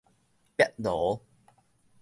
[0.57, 1.21] 煏爐